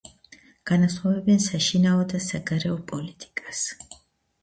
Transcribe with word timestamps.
განასხვავებენ 0.71 1.45
საშინაო 1.45 2.09
და 2.15 2.25
საგარეო 2.31 2.83
პოლიტიკას. 2.91 3.65